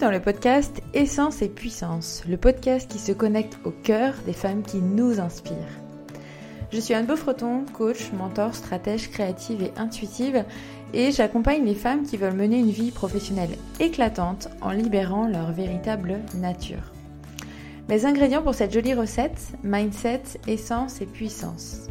[0.00, 4.62] dans le podcast Essence et Puissance, le podcast qui se connecte au cœur des femmes
[4.62, 5.54] qui nous inspirent.
[6.72, 10.44] Je suis Anne Beaufreton, coach, mentor, stratège créative et intuitive,
[10.94, 16.20] et j'accompagne les femmes qui veulent mener une vie professionnelle éclatante en libérant leur véritable
[16.34, 16.92] nature.
[17.90, 21.88] Mes ingrédients pour cette jolie recette, mindset, essence et puissance.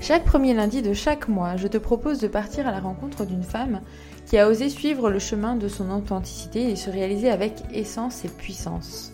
[0.00, 3.44] Chaque premier lundi de chaque mois, je te propose de partir à la rencontre d'une
[3.44, 3.82] femme
[4.26, 8.28] qui a osé suivre le chemin de son authenticité et se réaliser avec essence et
[8.28, 9.12] puissance.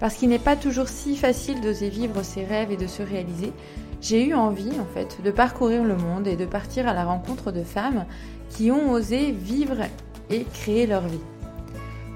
[0.00, 3.52] Parce qu'il n'est pas toujours si facile d'oser vivre ses rêves et de se réaliser,
[4.00, 7.52] j'ai eu envie en fait de parcourir le monde et de partir à la rencontre
[7.52, 8.04] de femmes
[8.50, 9.82] qui ont osé vivre
[10.28, 11.20] et créer leur vie.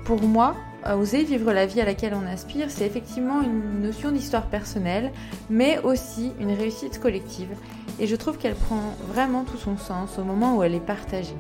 [0.05, 0.57] Pour moi,
[0.95, 5.13] oser vivre la vie à laquelle on aspire, c'est effectivement une notion d'histoire personnelle,
[5.51, 7.49] mais aussi une réussite collective.
[7.99, 11.37] Et je trouve qu'elle prend vraiment tout son sens au moment où elle est partagée.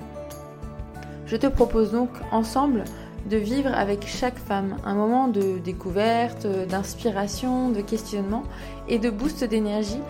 [1.26, 2.84] Je te propose donc ensemble
[3.28, 8.44] de vivre avec chaque femme un moment de découverte, d'inspiration, de questionnement
[8.88, 10.00] et de boost d'énergie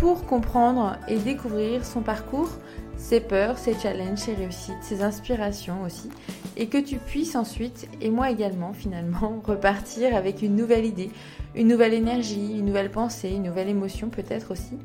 [0.00, 2.48] pour comprendre et découvrir son parcours,
[2.96, 6.08] ses peurs, ses challenges, ses réussites, ses inspirations aussi,
[6.56, 11.10] et que tu puisses ensuite, et moi également finalement, repartir avec une nouvelle idée,
[11.54, 14.78] une nouvelle énergie, une nouvelle pensée, une nouvelle émotion peut-être aussi,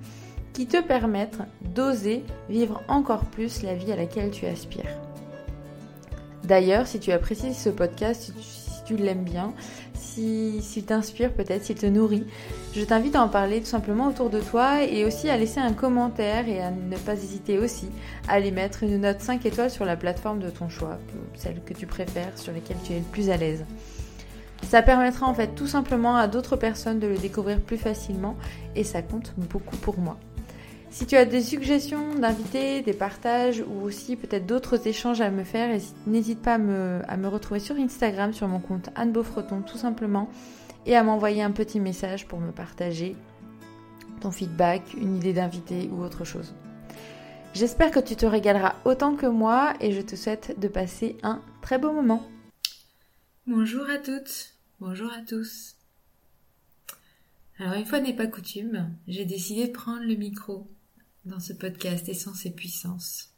[0.51, 1.39] qui te permettent
[1.73, 5.08] d'oser vivre encore plus la vie à laquelle tu aspires.
[6.49, 9.53] D'ailleurs, si tu apprécies ce podcast, si tu, l'aimes bien,
[9.93, 12.25] s'il si, t'inspire peut-être, s'il te nourrit,
[12.75, 15.73] je t'invite à en parler tout simplement autour de toi et aussi à laisser un
[15.73, 17.89] commentaire et à ne pas hésiter aussi
[18.27, 20.97] à aller mettre une note 5 étoiles sur la plateforme de ton choix,
[21.35, 23.63] celle que tu préfères, sur laquelle tu es le plus à l'aise.
[24.63, 28.35] Ça permettra en fait tout simplement à d'autres personnes de le découvrir plus facilement
[28.75, 30.17] et ça compte beaucoup pour moi.
[30.91, 35.43] Si tu as des suggestions d'invités, des partages ou aussi peut-être d'autres échanges à me
[35.43, 40.29] faire, n'hésite pas à me, retrouver sur Instagram sur mon compte Anne Beaufreton tout simplement
[40.87, 43.15] et à m'envoyer un petit message pour me partager
[44.19, 46.55] ton feedback, une idée d'invité ou autre chose.
[47.53, 51.41] J'espère que tu te régaleras autant que moi et je te souhaite de passer un
[51.61, 52.27] très beau moment.
[53.45, 55.75] Bonjour à toutes, bonjour à tous.
[57.59, 60.67] Alors une fois n'est pas coutume, j'ai décidé de prendre le micro
[61.25, 63.29] dans ce podcast Essence et Puissance.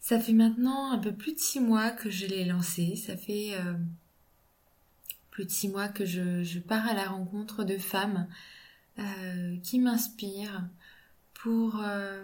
[0.00, 2.94] Ça fait maintenant un peu plus de six mois que je l'ai lancé.
[2.94, 3.74] Ça fait euh,
[5.30, 8.28] plus de six mois que je, pars à la rencontre de femmes
[8.98, 10.68] euh, qui m'inspirent
[11.32, 12.22] pour euh,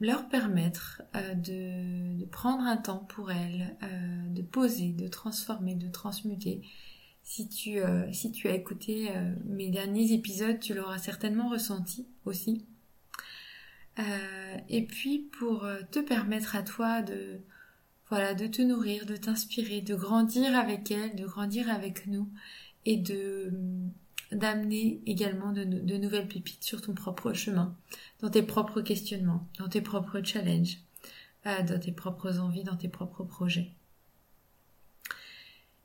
[0.00, 3.76] leur permettre de, de, prendre un temps pour elles,
[4.30, 6.62] de poser, de transformer, de transmuter
[7.26, 12.06] si tu, euh, si tu as écouté euh, mes derniers épisodes, tu l'auras certainement ressenti
[12.24, 12.64] aussi.
[13.98, 17.40] Euh, et puis pour te permettre à toi de,
[18.10, 22.30] voilà, de te nourrir, de t'inspirer, de grandir avec elle, de grandir avec nous
[22.86, 23.52] et de
[24.32, 27.76] d'amener également de, nouvelles pépites sur ton propre chemin,
[28.20, 30.78] dans tes propres questionnements, dans tes propres challenges,
[31.44, 33.70] dans tes propres envies, dans tes propres projets.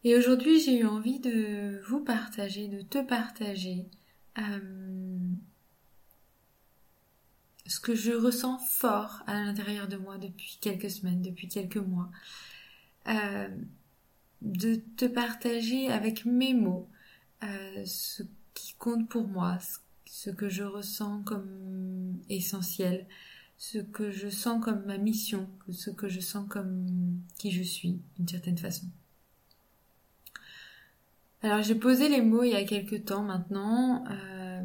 [0.03, 3.85] Et aujourd'hui, j'ai eu envie de vous partager, de te partager
[4.39, 5.19] euh,
[7.67, 12.09] ce que je ressens fort à l'intérieur de moi depuis quelques semaines, depuis quelques mois.
[13.07, 13.47] Euh,
[14.41, 16.89] de te partager avec mes mots
[17.43, 18.23] euh, ce
[18.55, 19.59] qui compte pour moi,
[20.05, 23.07] ce que je ressens comme essentiel,
[23.57, 28.01] ce que je sens comme ma mission, ce que je sens comme qui je suis
[28.17, 28.87] d'une certaine façon.
[31.43, 34.61] Alors j'ai posé les mots il y a quelques temps maintenant euh,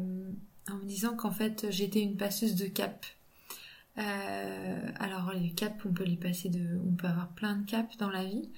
[0.69, 3.05] en me disant qu'en fait j'étais une passeuse de cap.
[3.97, 7.97] Euh, alors les caps on peut les passer de, on peut avoir plein de caps
[7.97, 8.51] dans la vie.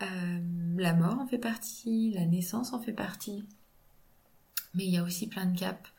[0.00, 0.38] Euh,
[0.78, 3.44] la mort en fait partie, la naissance en fait partie,
[4.74, 5.92] mais il y a aussi plein de caps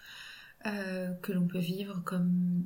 [1.21, 2.66] que l'on peut vivre comme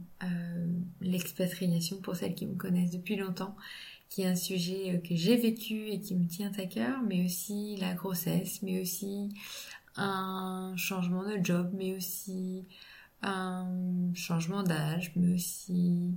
[1.00, 3.55] l'expatriation pour celles qui me connaissent depuis longtemps
[4.13, 7.25] qui est un sujet euh, que j'ai vécu et qui me tient à cœur, mais
[7.25, 9.30] aussi la grossesse, mais aussi
[9.95, 12.63] un changement de job, mais aussi
[13.24, 13.68] un
[14.13, 16.12] changement d'âge, mais aussi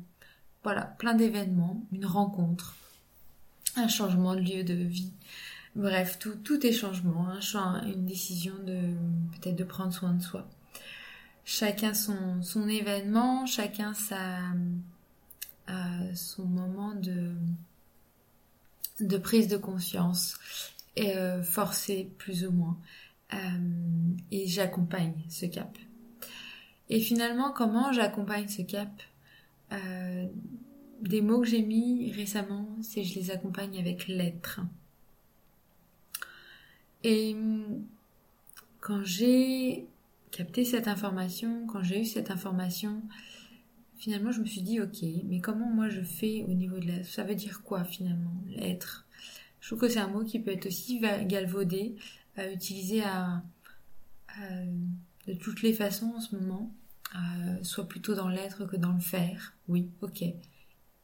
[0.62, 2.76] voilà, plein d'événements, une rencontre,
[3.76, 5.12] un changement de lieu de vie.
[5.74, 7.26] Bref, tout, tout est changement,
[7.86, 8.78] une décision de
[9.32, 10.46] peut-être de prendre soin de soi.
[11.46, 14.40] Chacun son, son événement, chacun sa,
[15.70, 17.32] euh, son moment de,
[19.00, 20.38] de prise de conscience,
[20.98, 22.78] euh, forcée plus ou moins.
[23.34, 23.38] Euh,
[24.30, 25.76] et j'accompagne ce cap.
[26.88, 28.90] Et finalement, comment j'accompagne ce cap?
[29.72, 30.26] Euh,
[31.00, 34.60] des mots que j'ai mis récemment, c'est je les accompagne avec l'être.
[37.02, 37.36] Et
[38.80, 39.86] quand j'ai
[40.30, 43.02] capté cette information, quand j'ai eu cette information,
[43.96, 47.06] finalement je me suis dit ok, mais comment moi je fais au niveau de l'être
[47.06, 49.06] Ça veut dire quoi finalement l'être?
[49.60, 51.96] Je trouve que c'est un mot qui peut être aussi galvaudé,
[52.36, 53.42] à utiliser à,
[55.26, 56.72] de toutes les façons en ce moment,
[57.62, 59.54] soit plutôt dans l'être que dans le faire.
[59.66, 60.24] Oui, ok,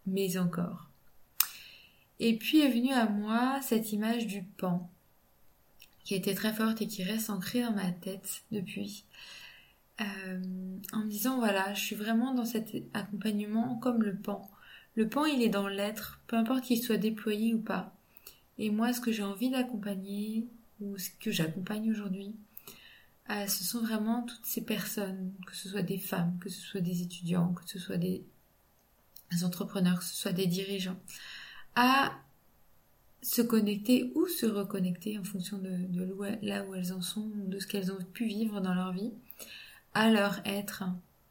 [0.06, 0.90] mais encore.
[2.20, 4.88] Et puis est venue à moi cette image du pan
[6.04, 9.04] qui était très forte et qui reste ancrée dans ma tête depuis.
[10.00, 10.40] Euh,
[10.92, 14.50] en me disant voilà, je suis vraiment dans cet accompagnement comme le pan.
[14.94, 17.94] Le pan, il est dans l'être, peu importe qu'il soit déployé ou pas.
[18.58, 20.46] Et moi, ce que j'ai envie d'accompagner,
[20.80, 22.34] ou ce que j'accompagne aujourd'hui,
[23.30, 26.80] euh, ce sont vraiment toutes ces personnes, que ce soit des femmes, que ce soit
[26.80, 28.24] des étudiants, que ce soit des
[29.42, 30.98] entrepreneurs, que ce soit des dirigeants,
[31.74, 32.12] à
[33.22, 35.70] se connecter ou se reconnecter en fonction de,
[36.42, 39.12] là où elles en sont, de ce qu'elles ont pu vivre dans leur vie,
[39.94, 40.84] à leur être.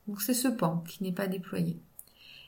[0.07, 1.79] Donc c'est ce pan qui n'est pas déployé.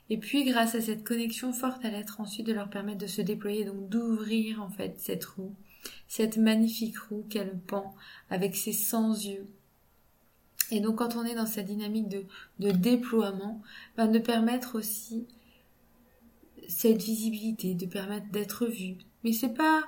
[0.09, 3.21] Et puis grâce à cette connexion forte à l'être, ensuite de leur permettre de se
[3.21, 5.55] déployer, donc d'ouvrir en fait cette roue,
[6.07, 7.95] cette magnifique roue qu'est le pan,
[8.29, 9.47] avec ses 100 yeux.
[10.71, 13.61] Et donc quand on est dans cette dynamique de, déploiement,
[13.95, 15.27] ben de permettre aussi
[16.67, 19.83] cette visibilité, de permettre d'être vu, mais c'est pas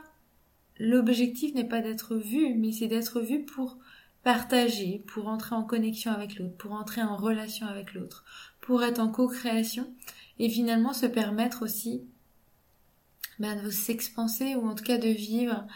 [0.77, 3.77] l'objectif n'est pas d'être vu, mais c'est d'être vu pour
[4.25, 8.25] partager, pour entrer en connexion avec l'autre, pour entrer en relation avec l'autre,
[8.59, 9.93] pour être en co-création
[10.39, 12.03] et finalement se permettre aussi
[13.37, 15.67] ben, de s'expanser ou en tout cas de vivre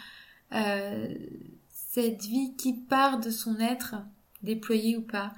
[0.53, 1.13] euh,
[1.69, 3.97] cette vie qui part de son être,
[4.41, 5.35] déployé ou pas,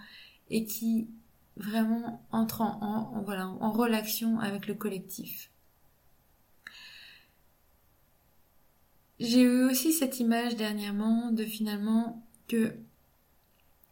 [0.50, 1.10] et qui
[1.58, 5.52] vraiment entre en, voilà, en relation avec le collectif.
[9.20, 12.74] J'ai eu aussi cette image dernièrement de finalement que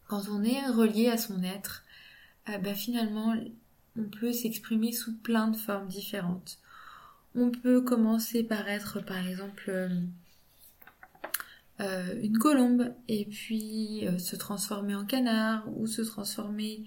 [0.10, 1.86] quand on est relié à son être,
[2.50, 3.36] euh, bah finalement
[3.98, 6.58] on peut s'exprimer sous plein de formes différentes.
[7.36, 10.02] On peut commencer par être par exemple euh,
[11.80, 16.84] euh, une colombe et puis se transformer en canard ou se transformer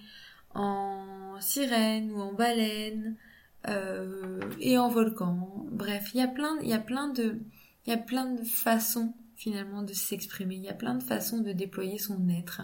[0.55, 3.17] en sirène ou en baleine
[4.59, 5.65] et en volcan.
[5.71, 7.39] Bref, il y a plein, il y a plein de
[7.87, 11.41] il y a plein de façons finalement de s'exprimer, il y a plein de façons
[11.41, 12.63] de déployer son être.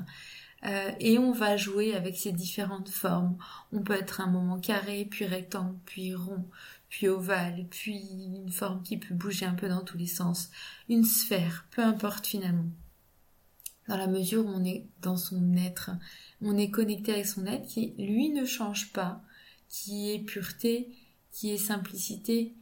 [0.65, 3.37] Euh, et on va jouer avec ces différentes formes.
[3.73, 6.45] On peut être un moment carré, puis rectangle, puis rond,
[6.89, 8.03] puis ovale, puis
[8.37, 10.51] une forme qui peut bouger un peu dans tous les sens.
[10.89, 12.71] Une sphère, peu importe finalement.
[13.89, 15.91] Dans la mesure où on est dans son être,
[16.43, 19.23] on est connecté avec son être qui, lui, ne change pas,
[19.69, 20.95] qui est pureté,
[21.33, 22.55] qui est simplicité,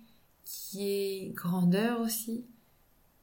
[0.45, 2.45] qui est grandeur aussi.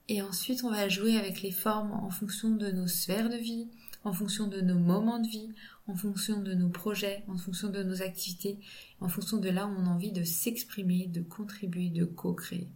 [0.10, 3.70] Et ensuite, on va jouer avec les formes en fonction de nos sphères de vie,
[4.04, 5.54] en fonction de nos moments de vie,
[5.88, 8.60] en fonction de nos projets, en fonction de nos activités,
[9.00, 12.68] en fonction de là où on a envie de s'exprimer, de contribuer, de co-créer.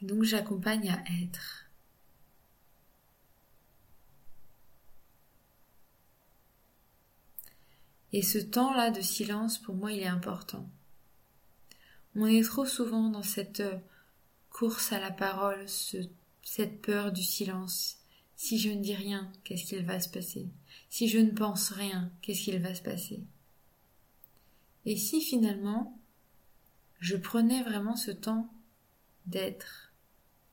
[0.00, 1.62] Et donc j'accompagne à être.
[8.12, 10.68] Et ce temps-là de silence, pour moi, il est important.
[12.14, 13.78] On est trop souvent dans cette euh,
[14.50, 15.66] course à la parole,
[16.54, 17.96] cette peur du silence.
[18.36, 20.50] Si je ne dis rien, qu'est-ce qu'il va se passer?
[20.90, 23.24] Si je ne pense rien, qu'est-ce qu'il va se passer?
[24.84, 25.98] Et si finalement,
[27.00, 28.52] je prenais vraiment ce temps
[29.24, 29.94] d'être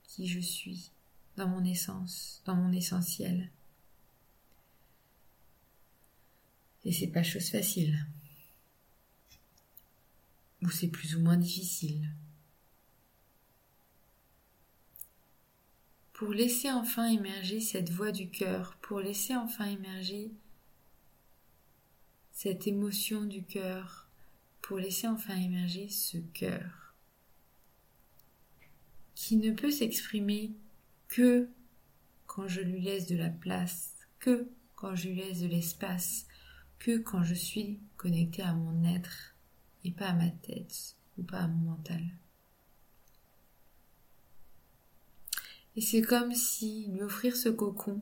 [0.03, 0.91] qui je suis,
[1.35, 3.51] dans mon essence, dans mon essentiel?
[6.85, 8.07] Et c'est pas chose facile.
[10.61, 12.09] Ou c'est plus ou moins difficile.
[16.19, 20.33] Pour laisser enfin émerger cette voix du cœur, pour laisser enfin émerger
[22.33, 24.09] cette émotion du cœur,
[24.61, 26.93] pour laisser enfin émerger ce cœur
[29.15, 30.51] qui ne peut s'exprimer
[31.07, 31.47] que
[32.25, 36.27] quand je lui laisse de la place, que quand je lui laisse de l'espace,
[36.79, 39.37] que quand je suis connectée à mon être
[39.85, 42.03] et pas à ma tête ou pas à mon mental.
[45.79, 48.01] Et c'est comme si lui offrir ce cocon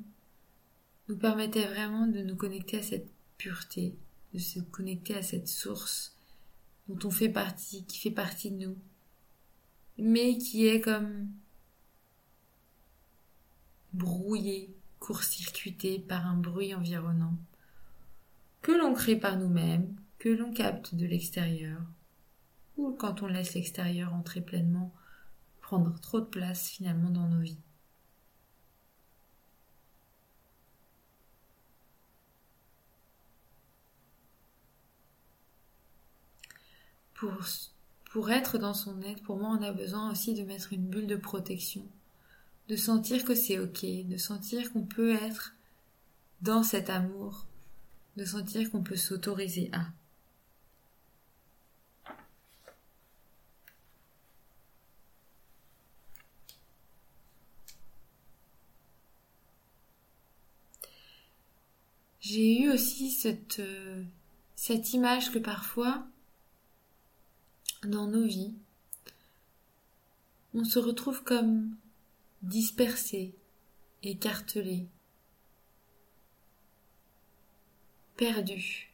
[1.10, 3.08] nous permettait vraiment de nous connecter à cette
[3.38, 3.96] pureté,
[4.34, 6.18] de se connecter à cette source
[6.88, 8.78] dont on fait partie, qui fait partie de nous,
[10.00, 11.30] mais qui est comme
[13.94, 17.38] brouillée, court-circuitée par un bruit environnant
[18.64, 21.84] que l'on crée par nous-mêmes, que l'on capte de l'extérieur,
[22.76, 24.92] ou quand on laisse l'extérieur entrer pleinement,
[25.62, 27.60] prendre trop de place finalement dans nos vies.
[37.18, 37.34] Pour,
[38.12, 41.08] pour être dans son être, pour moi, on a besoin aussi de mettre une bulle
[41.08, 41.84] de protection,
[42.70, 45.56] de sentir que c'est ok, de sentir qu'on peut être
[46.42, 47.48] dans cet amour,
[48.18, 49.88] de sentir qu'on peut s'autoriser à.
[62.20, 64.04] J'ai eu aussi cette, euh,
[64.56, 66.06] cette image que parfois,
[67.84, 68.54] dans nos vies,
[70.54, 71.76] on se retrouve comme
[72.42, 73.36] dispersé,
[74.04, 74.88] écartelé,
[78.16, 78.94] perdu,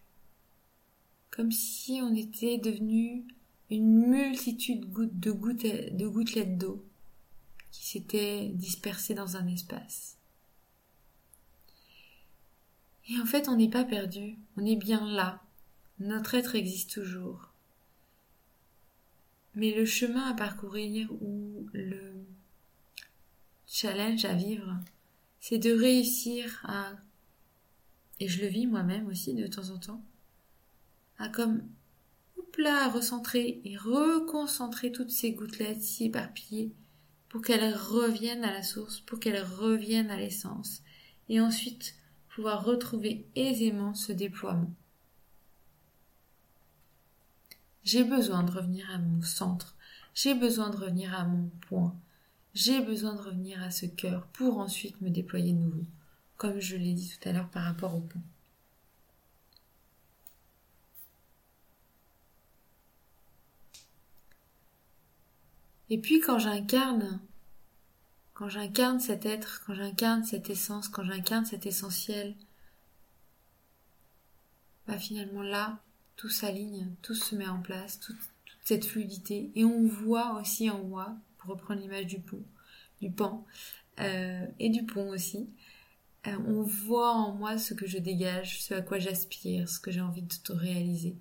[1.32, 3.26] comme si on était devenu
[3.70, 5.32] une multitude de,
[5.92, 6.86] de gouttelettes d'eau
[7.72, 10.18] qui s'étaient dispersées dans un espace.
[13.10, 15.42] Et en fait, on n'est pas perdu, on est bien là.
[16.00, 17.53] Notre être existe toujours.
[19.56, 22.26] Mais le chemin à parcourir ou le
[23.68, 24.80] challenge à vivre,
[25.40, 26.94] c'est de réussir à,
[28.20, 30.04] et je le vis moi-même aussi de temps en temps,
[31.18, 31.64] à comme,
[32.58, 36.72] là, recentrer et reconcentrer toutes ces gouttelettes si éparpillées
[37.30, 40.82] pour qu'elles reviennent à la source, pour qu'elles reviennent à l'essence.
[41.30, 41.96] Et ensuite,
[42.30, 44.72] pouvoir retrouver aisément ce déploiement.
[47.84, 49.76] J'ai besoin de revenir à mon centre,
[50.14, 51.96] j'ai besoin de revenir à mon point,
[52.54, 55.86] j'ai besoin de revenir à ce cœur pour ensuite me déployer de nouveau,
[56.38, 58.22] comme je l'ai dit tout à l'heure par rapport au pont.
[65.90, 67.20] Et puis quand j'incarne
[68.34, 72.36] quand j'incarne cet être, quand j'incarne cette essence, quand j'incarne cet essentiel,
[74.88, 75.83] bah finalement là,
[76.16, 78.18] tout s'aligne, tout se met en place, toute,
[78.64, 79.52] cette fluidité.
[79.56, 82.44] Et on voit aussi en moi, pour reprendre l'image du pont,
[83.02, 83.46] du pan,
[84.00, 85.50] euh, et du pont aussi,
[86.28, 89.92] euh, on voit en moi ce que je dégage, ce à quoi j'aspire, ce que
[89.92, 91.18] j'ai envie de réaliser.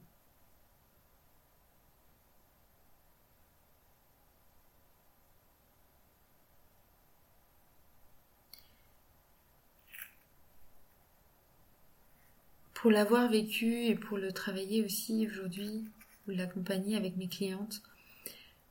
[12.83, 15.85] Pour l'avoir vécu et pour le travailler aussi aujourd'hui,
[16.27, 17.81] ou l'accompagner avec mes clientes,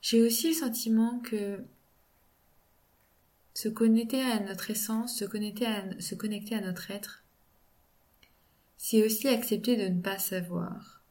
[0.02, 1.64] j'ai aussi le sentiment que
[3.54, 7.24] se connecter à notre essence, se connecter à, se connecter à notre être,
[8.78, 11.02] c'est aussi accepter de ne pas savoir.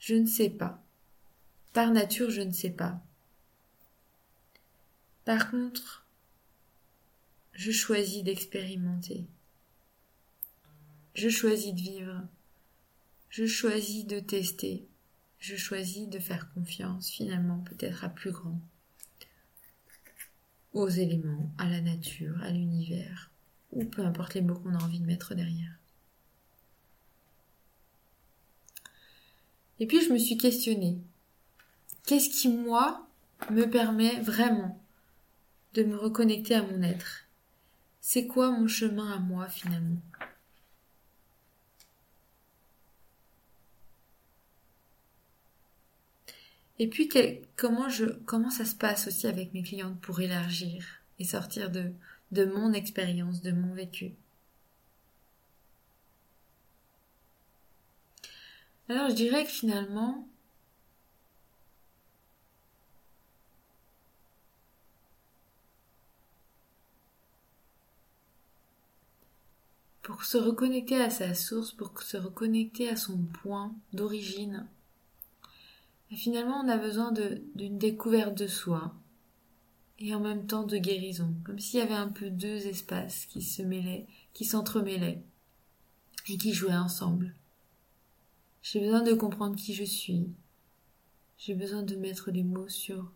[0.00, 0.82] Je ne sais pas.
[1.72, 3.00] Par nature, je ne sais pas.
[5.24, 6.04] Par contre,
[7.52, 9.28] je choisis d'expérimenter.
[11.14, 12.22] Je choisis de vivre.
[13.30, 14.86] Je choisis de tester.
[15.38, 18.58] Je choisis de faire confiance finalement peut-être à plus grand.
[20.72, 23.30] Aux éléments, à la nature, à l'univers,
[23.70, 25.78] ou peu importe les mots qu'on a envie de mettre derrière.
[29.78, 30.98] Et puis je me suis questionnée.
[32.06, 33.08] Qu'est-ce qui, moi,
[33.50, 34.80] me permet vraiment
[35.74, 37.24] de me reconnecter à mon être?
[38.00, 40.00] C'est quoi mon chemin à moi finalement?
[46.78, 47.08] Et puis
[47.56, 50.84] comment je comment ça se passe aussi avec mes clientes pour élargir
[51.18, 51.92] et sortir de
[52.32, 54.12] de mon expérience, de mon vécu?
[58.88, 60.26] Alors je dirais que finalement
[70.02, 74.66] pour se reconnecter à sa source, pour se reconnecter à son point d'origine,
[76.16, 77.12] finalement, on a besoin
[77.54, 78.94] d'une découverte de soi
[79.98, 83.42] et en même temps de guérison, comme s'il y avait un peu deux espaces qui
[83.42, 85.22] se mêlaient, qui s'entremêlaient
[86.28, 87.34] et qui jouaient ensemble.
[88.62, 90.28] J'ai besoin de comprendre qui je suis.
[91.36, 93.12] J'ai besoin de mettre des mots sur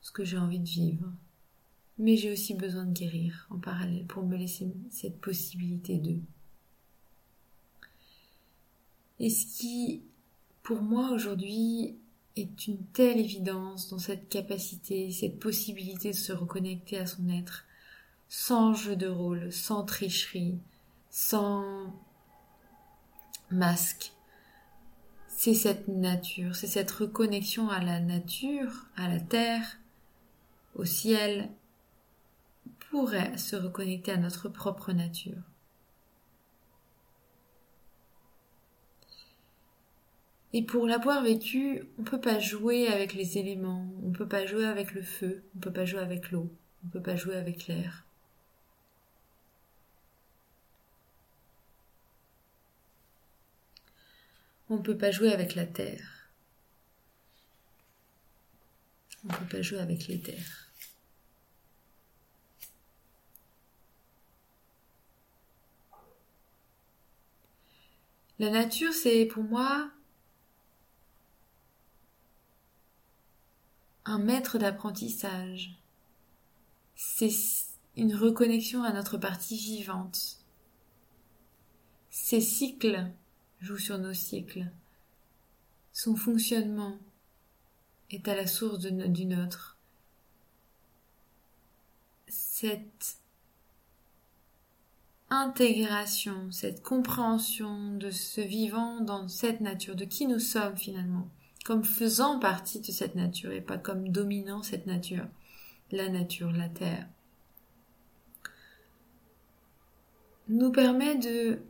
[0.00, 1.12] ce que j'ai envie de vivre.
[1.98, 6.20] Mais j'ai aussi besoin de guérir en parallèle pour me laisser cette possibilité de.
[9.18, 10.02] Et ce qui
[10.68, 11.96] pour moi aujourd'hui
[12.36, 17.64] est une telle évidence dans cette capacité, cette possibilité de se reconnecter à son être,
[18.28, 20.58] sans jeu de rôle, sans tricherie,
[21.08, 21.90] sans
[23.50, 24.12] masque,
[25.26, 29.78] c'est cette nature, c'est cette reconnexion à la nature, à la terre,
[30.74, 31.48] au ciel,
[32.90, 33.08] pour
[33.38, 35.40] se reconnecter à notre propre nature.
[40.54, 44.64] Et pour l'avoir vécu, on peut pas jouer avec les éléments, on peut pas jouer
[44.64, 46.50] avec le feu, on peut pas jouer avec l'eau,
[46.84, 48.04] on peut pas jouer avec l'air.
[54.70, 56.30] On ne peut pas jouer avec la terre.
[59.24, 60.72] On ne peut pas jouer avec les terres.
[68.38, 69.90] La nature, c'est pour moi
[74.08, 75.78] un maître d'apprentissage.
[76.96, 77.30] C'est
[77.94, 80.38] une reconnexion à notre partie vivante.
[82.08, 83.06] Ses cycles
[83.60, 84.66] jouent sur nos cycles.
[85.92, 86.96] Son fonctionnement
[88.10, 89.76] est à la source du nôtre.
[92.28, 93.18] Cette
[95.28, 101.28] intégration, cette compréhension de ce vivant dans cette nature, de qui nous sommes finalement,
[101.68, 105.26] comme faisant partie de cette nature et pas comme dominant cette nature,
[105.90, 107.06] la nature, la terre,
[110.48, 111.60] nous permet de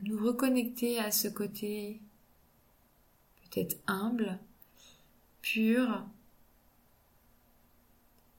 [0.00, 2.00] nous reconnecter à ce côté
[3.50, 4.38] peut-être humble,
[5.42, 6.06] pur,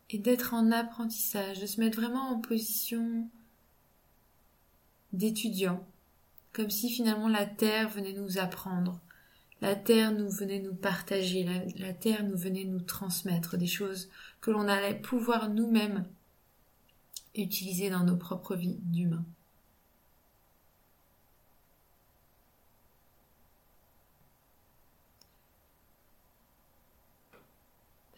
[0.10, 3.30] et d'être en apprentissage, de se mettre vraiment en position
[5.14, 5.86] d'étudiant
[6.54, 9.00] comme si finalement la terre venait nous apprendre,
[9.62, 14.10] la terre nous venait nous partager, la, terre nous venait nous transmettre des choses
[14.42, 16.06] que l'on allait pouvoir nous-mêmes
[17.36, 19.26] utiliser dans nos propres vies d'humains.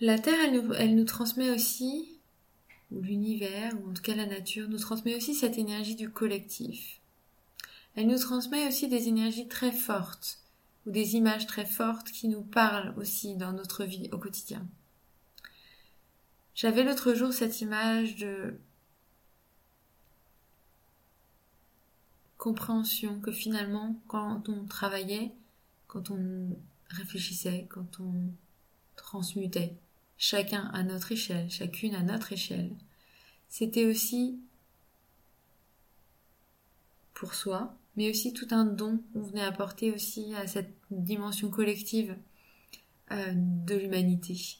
[0.02, 0.38] La Terre,
[0.78, 2.20] elle nous, transmet aussi,
[2.92, 7.00] ou l'univers, ou en tout cas la nature, nous transmet aussi cette énergie du collectif.
[7.96, 10.40] Elle nous transmet aussi des énergies très fortes
[10.86, 14.68] ou des images très fortes qui nous parlent aussi dans notre vie au quotidien.
[16.56, 18.60] J'avais l'autre jour cette image de
[22.38, 25.32] compréhension que finalement, quand on travaillait,
[25.88, 26.58] quand on
[26.90, 28.14] réfléchissait, quand on
[28.96, 29.78] transmutait,
[30.18, 32.72] chacun à notre échelle, chacune à notre échelle,
[33.48, 34.40] c'était aussi
[37.14, 42.16] pour soi, mais aussi tout un don qu'on venait apporter aussi à cette dimension collective
[43.12, 44.58] euh, de l'humanité.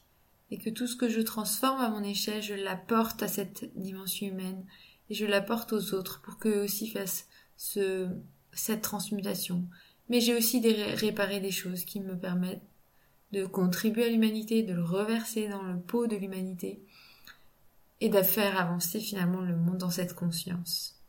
[0.52, 4.28] Et que tout ce que je transforme à mon échelle, je l'apporte à cette dimension
[4.28, 4.64] humaine
[5.10, 8.08] et je l'apporte aux autres pour qu'eux aussi fassent ce,
[8.52, 9.68] cette transmutation.
[10.10, 12.62] Mais j'ai aussi des, réparé des choses qui me permettent
[13.32, 16.84] de contribuer à l'humanité, de le reverser dans le pot de l'humanité
[18.00, 21.03] et de faire avancer finalement le monde dans cette conscience.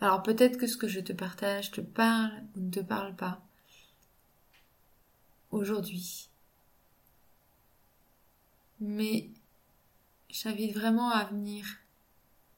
[0.00, 3.42] Alors peut-être que ce que je te partage te parle ou ne te parle pas
[5.50, 6.28] aujourd'hui.
[8.80, 9.30] Mais
[10.30, 11.66] j'invite vraiment à venir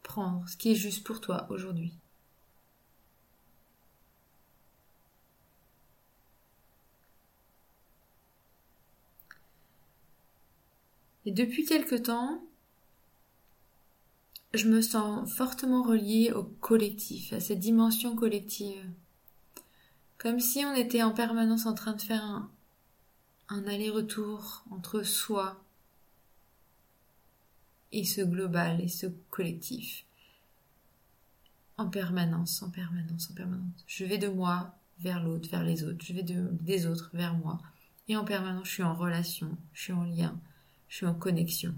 [0.02, 1.94] prendre ce qui est juste pour toi aujourd'hui.
[11.24, 12.42] Et depuis quelque temps,
[14.54, 18.84] je me sens fortement reliée au collectif, à cette dimension collective.
[20.18, 22.50] Comme si on était en permanence en train de faire un,
[23.66, 25.62] aller-retour entre soi
[27.92, 30.04] et ce global et ce collectif.
[31.76, 33.84] En permanence, en permanence, en permanence.
[33.86, 36.04] Je vais de moi vers l'autre, vers les autres.
[36.04, 37.60] Je vais de, des autres vers moi.
[38.08, 40.38] Et en permanence, je suis en relation, je suis en lien,
[40.88, 41.74] je suis en connexion.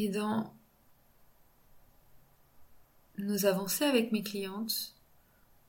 [0.00, 0.54] Et dans
[3.16, 4.94] nos avancées avec mes clientes,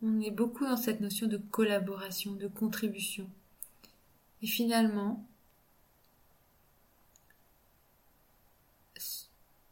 [0.04, 3.28] on est beaucoup dans cette notion de collaboration, de contribution.
[4.44, 5.26] Et finalement,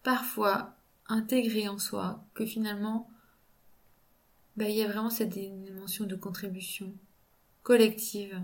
[0.01, 0.73] parfois
[1.07, 3.11] intégrer en soi que finalement,
[4.55, 6.91] bah, il y a vraiment cette dimension de contribution
[7.61, 8.41] collective,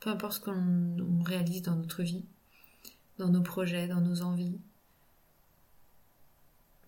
[0.00, 2.26] peu importe ce qu'on réalise dans notre vie,
[3.16, 4.60] dans nos projets, dans nos envies,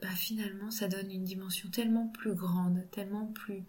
[0.01, 3.65] bah, finalement ça donne une dimension tellement plus grande, tellement plus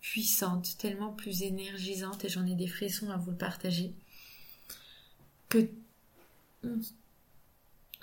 [0.00, 3.92] puissante, tellement plus énergisante, et j'en ai des frissons à vous le partager,
[5.48, 5.68] que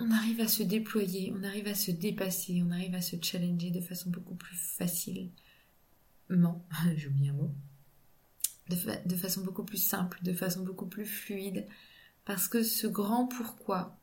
[0.00, 3.70] on, arrive à se déployer, on arrive à se dépasser, on arrive à se challenger
[3.70, 5.30] de façon beaucoup plus facile.
[6.96, 7.50] j'ai oublié un mot,
[8.68, 11.66] de, façon beaucoup plus simple, de façon beaucoup plus fluide,
[12.24, 13.98] parce que ce grand pourquoi,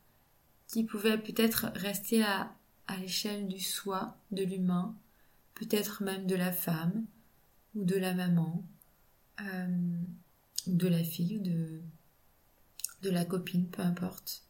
[0.68, 2.54] qui pouvait peut-être rester à,
[2.86, 4.96] à l'échelle du soi, de l'humain,
[5.54, 7.04] peut-être même de la femme,
[7.74, 8.64] ou de la maman,
[9.40, 9.96] euh,
[10.66, 11.80] de la fille, ou de,
[13.02, 14.44] de la copine, peu importe.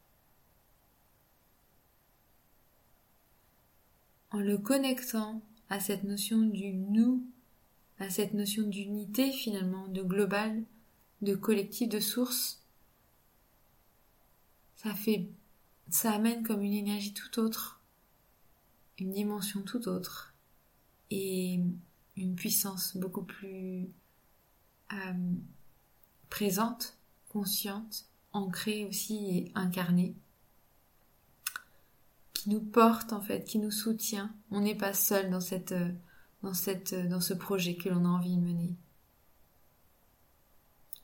[4.31, 7.27] En le connectant à cette notion du nous
[8.03, 10.64] à cette notion d'unité finalement, de global,
[11.21, 12.61] de collectif, de source,
[14.77, 15.29] ça fait,
[15.88, 17.81] ça amène comme une énergie tout autre,
[19.03, 20.33] une dimension tout autre,
[21.11, 21.61] et
[22.17, 23.91] une puissance beaucoup plus
[24.93, 25.35] euh,
[26.31, 26.97] présente,
[27.29, 30.15] consciente, ancrée aussi et incarnée,
[32.33, 34.35] qui nous porte en fait, qui nous soutient.
[34.51, 35.75] On n'est pas seul dans cette
[36.43, 38.75] dans, cette, dans ce projet que l'on a envie de mener,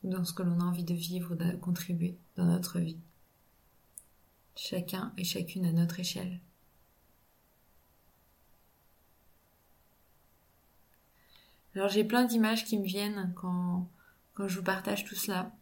[0.04, 2.98] dans ce que l'on a envie de vivre, de contribuer dans notre vie.
[4.56, 6.40] Chacun et chacune à notre échelle.
[11.78, 13.88] Alors j'ai plein d'images qui me viennent quand,
[14.34, 15.52] quand je vous partage tout cela,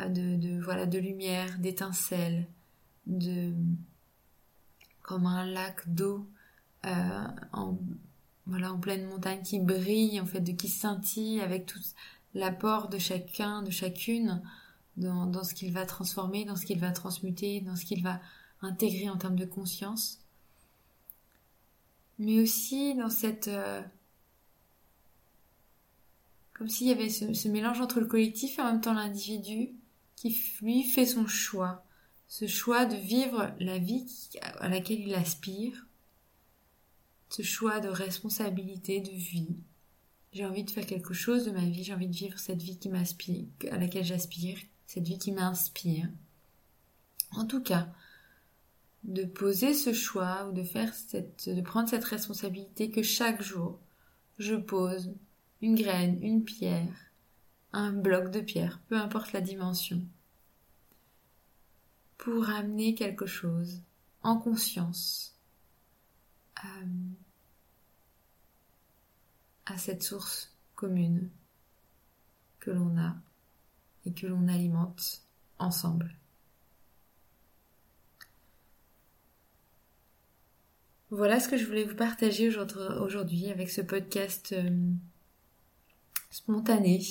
[0.00, 2.46] euh, de, de voilà de lumière, d'étincelles,
[3.06, 3.52] de
[5.02, 6.26] comme un lac d'eau
[6.86, 7.76] euh, en,
[8.46, 11.80] voilà, en pleine montagne qui brille, en fait, de qui scintille avec tout
[12.32, 14.40] l'apport de chacun, de chacune,
[14.96, 18.20] dans, dans ce qu'il va transformer, dans ce qu'il va transmuter, dans ce qu'il va
[18.62, 20.18] intégrer en termes de conscience.
[22.18, 23.48] Mais aussi dans cette...
[23.48, 23.82] Euh,
[26.56, 29.72] comme s'il y avait ce, mélange entre le collectif et en même temps l'individu
[30.14, 31.84] qui lui fait son choix.
[32.28, 34.06] Ce choix de vivre la vie
[34.40, 35.86] à laquelle il aspire,
[37.28, 39.58] ce choix de responsabilité, de vie.
[40.32, 42.78] J'ai envie de faire quelque chose de ma vie, j'ai envie de vivre cette vie
[42.78, 46.08] qui m'aspire, à laquelle j'aspire, cette vie qui m'inspire.
[47.32, 47.92] En tout cas,
[49.04, 53.78] de poser ce choix ou de faire cette, de prendre cette responsabilité que chaque jour,
[54.38, 55.12] je pose
[55.62, 57.10] une graine, une pierre,
[57.72, 60.02] un bloc de pierre, peu importe la dimension,
[62.18, 63.82] pour amener quelque chose
[64.22, 65.36] en conscience,
[66.64, 66.88] euh,
[69.66, 71.28] à cette source commune
[72.60, 73.14] que l'on a
[74.04, 75.22] et que l'on alimente
[75.58, 76.16] ensemble.
[81.10, 84.54] Voilà ce que je voulais vous partager aujourd'hui avec ce podcast
[86.36, 87.02] euh, spontané.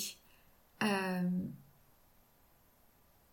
[0.82, 1.30] Euh,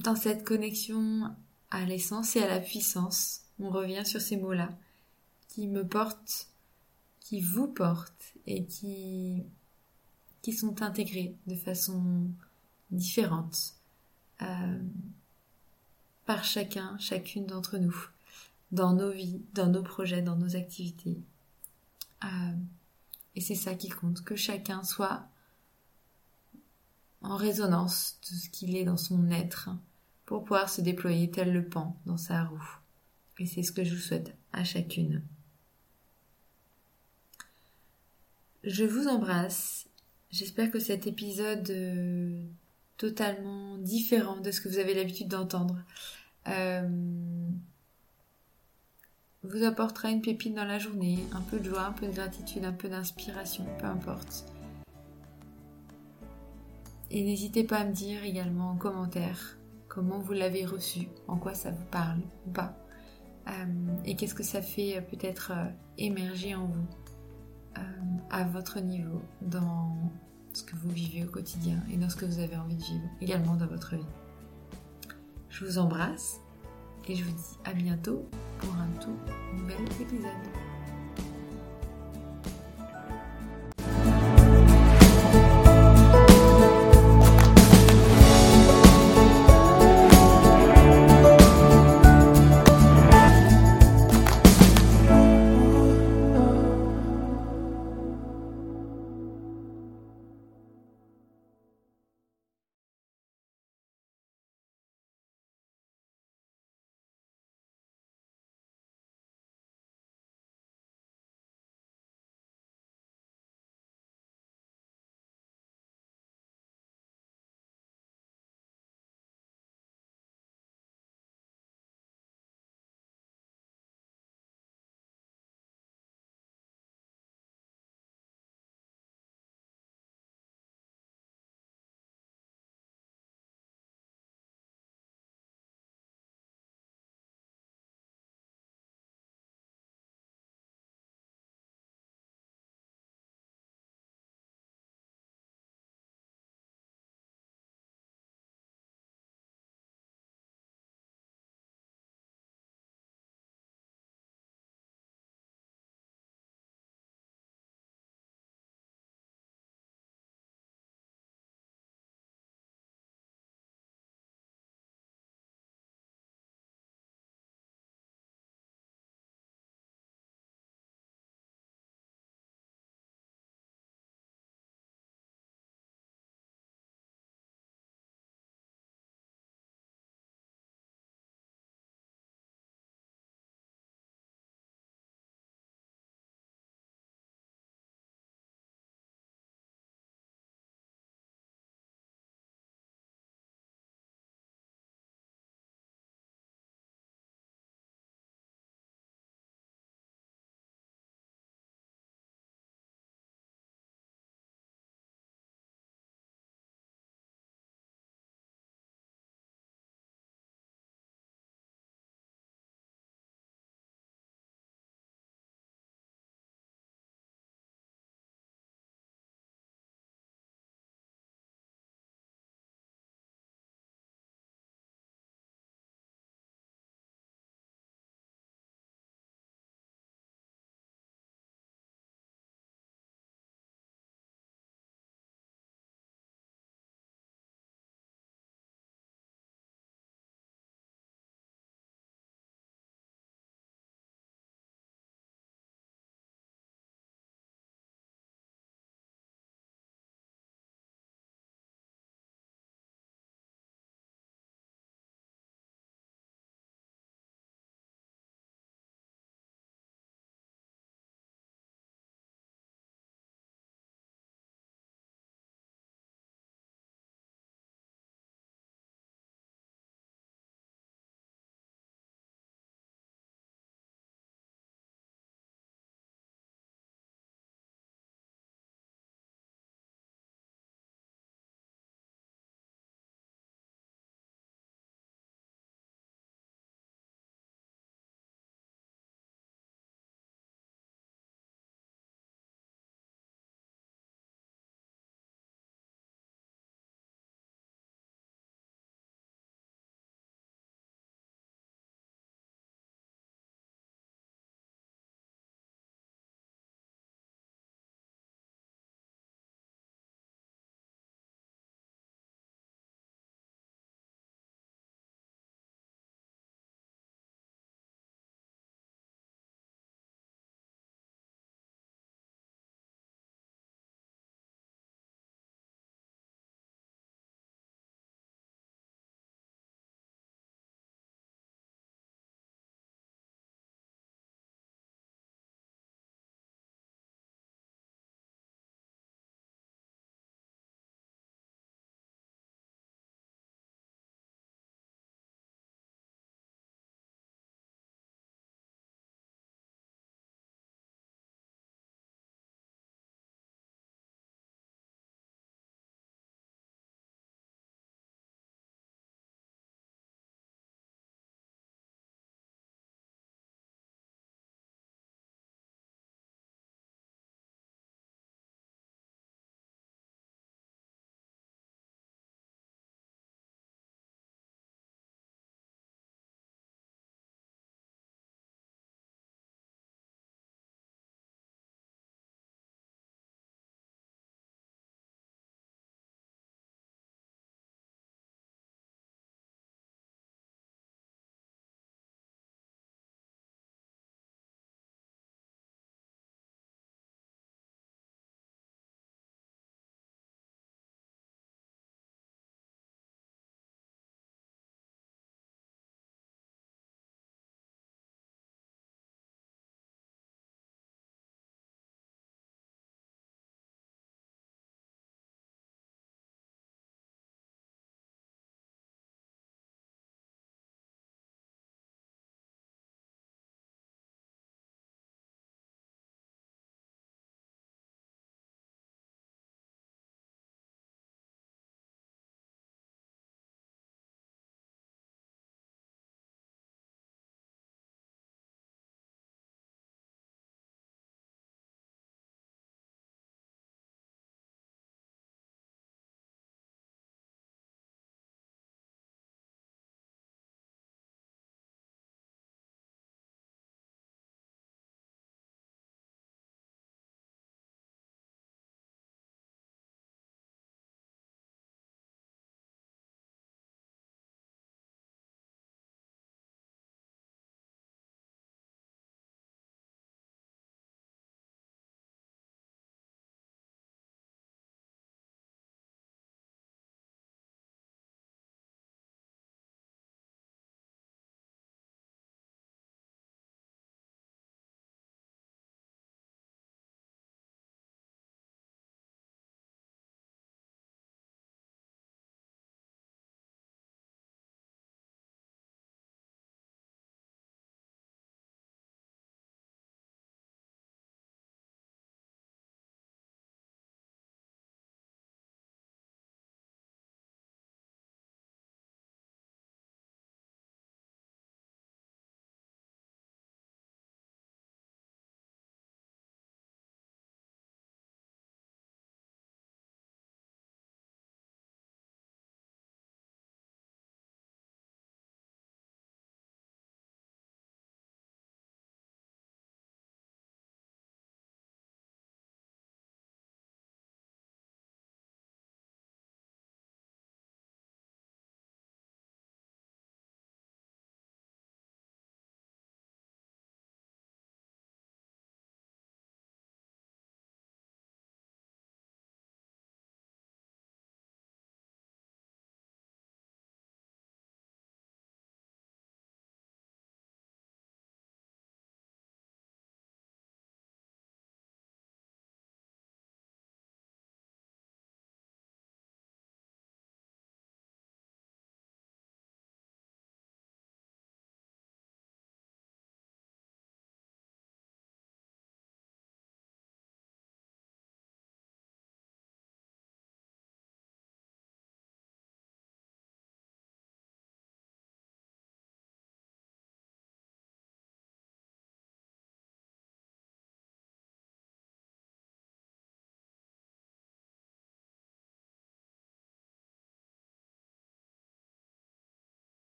[0.00, 1.34] dans cette connexion
[1.70, 4.68] à l'essence et à la puissance, on revient sur ces mots-là
[5.48, 6.48] qui me portent,
[7.20, 9.42] qui vous portent et qui,
[10.42, 12.30] qui sont intégrés de façon
[12.90, 13.74] différente
[14.42, 14.78] euh,
[16.24, 17.96] par chacun, chacune d'entre nous,
[18.72, 21.18] dans nos vies, dans nos projets, dans nos activités.
[22.24, 22.56] Euh,
[23.34, 25.26] et c'est ça qui compte, que chacun soit
[27.22, 29.70] en résonance de ce qu'il est dans son être
[30.24, 32.78] pour pouvoir se déployer tel le pan dans sa roue.
[33.38, 35.22] Et c'est ce que je vous souhaite à chacune.
[38.64, 39.86] Je vous embrasse.
[40.30, 42.42] J'espère que cet épisode euh,
[42.96, 45.78] totalement différent de ce que vous avez l'habitude d'entendre
[46.48, 46.88] euh,
[49.44, 52.64] vous apportera une pépite dans la journée, un peu de joie, un peu de gratitude,
[52.64, 54.44] un peu d'inspiration, peu importe.
[57.10, 61.54] Et n'hésitez pas à me dire également en commentaire comment vous l'avez reçu, en quoi
[61.54, 62.76] ça vous parle ou pas,
[63.48, 63.52] euh,
[64.04, 65.52] et qu'est-ce que ça fait peut-être
[65.98, 66.86] émerger en vous
[68.30, 70.10] à votre niveau dans
[70.52, 73.08] ce que vous vivez au quotidien et dans ce que vous avez envie de vivre
[73.20, 74.06] également dans votre vie.
[75.50, 76.36] Je vous embrasse
[77.08, 79.16] et je vous dis à bientôt pour un tout
[79.54, 80.65] nouvel épisode.